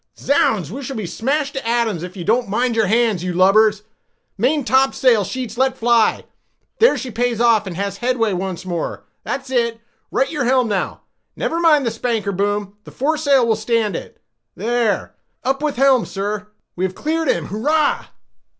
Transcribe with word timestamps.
Zounds! 0.17 0.71
we 0.71 0.81
shall 0.81 0.95
be 0.95 1.05
smashed 1.05 1.53
to 1.53 1.67
atoms 1.67 2.01
if 2.01 2.17
you 2.17 2.23
don't 2.23 2.49
mind 2.49 2.75
your 2.75 2.87
hands, 2.87 3.23
you 3.23 3.33
lubbers—main 3.33 4.63
topsail 4.63 5.23
sheets 5.23 5.59
let 5.59 5.77
fly—there 5.77 6.97
she 6.97 7.11
pays 7.11 7.39
off, 7.39 7.67
and 7.67 7.75
has 7.75 7.97
headway 7.97 8.33
once 8.33 8.65
more, 8.65 9.03
that's 9.23 9.51
it—right 9.51 10.31
your 10.31 10.45
helm 10.45 10.67
now—never 10.67 11.59
mind 11.59 11.85
his 11.85 11.93
spanker 11.93 12.31
boom, 12.31 12.77
the 12.83 12.89
fore 12.89 13.15
stay 13.15 13.37
will 13.41 13.55
stand 13.55 13.95
it—there—up 13.95 15.61
with 15.61 15.75
helm, 15.75 16.07
sir—we 16.07 16.83
have 16.83 16.95
cleared 16.95 17.27
him—hurrah!" 17.27 18.07